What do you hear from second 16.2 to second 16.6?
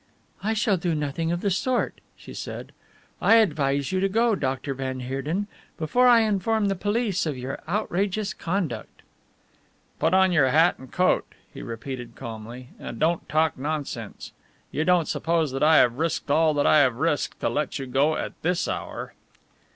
all